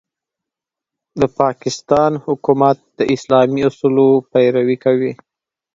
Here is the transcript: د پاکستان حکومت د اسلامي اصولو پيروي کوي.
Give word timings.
د 1.19 1.21
پاکستان 1.39 2.11
حکومت 2.25 2.77
د 2.97 2.99
اسلامي 3.15 3.61
اصولو 3.69 4.09
پيروي 4.31 4.77
کوي. 4.85 5.13